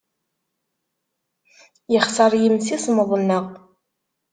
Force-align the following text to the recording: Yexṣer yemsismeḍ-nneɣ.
Yexṣer 1.93 2.31
yemsismeḍ-nneɣ. 2.41 3.45